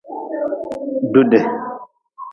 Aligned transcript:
Dude. 1.13 1.37